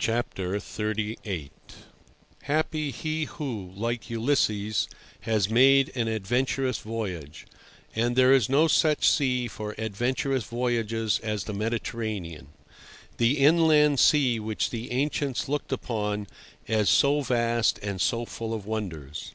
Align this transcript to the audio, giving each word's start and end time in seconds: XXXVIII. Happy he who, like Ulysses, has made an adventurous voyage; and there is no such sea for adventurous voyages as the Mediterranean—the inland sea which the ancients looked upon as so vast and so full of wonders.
XXXVIII. 0.00 1.50
Happy 2.42 2.90
he 2.92 3.24
who, 3.24 3.72
like 3.74 4.08
Ulysses, 4.08 4.88
has 5.22 5.50
made 5.50 5.90
an 5.96 6.06
adventurous 6.06 6.78
voyage; 6.78 7.44
and 7.96 8.14
there 8.14 8.32
is 8.32 8.48
no 8.48 8.68
such 8.68 9.10
sea 9.10 9.48
for 9.48 9.74
adventurous 9.78 10.44
voyages 10.44 11.18
as 11.24 11.42
the 11.42 11.52
Mediterranean—the 11.52 13.36
inland 13.38 13.98
sea 13.98 14.38
which 14.38 14.70
the 14.70 14.92
ancients 14.92 15.48
looked 15.48 15.72
upon 15.72 16.28
as 16.68 16.88
so 16.88 17.20
vast 17.20 17.80
and 17.82 18.00
so 18.00 18.26
full 18.26 18.54
of 18.54 18.64
wonders. 18.64 19.34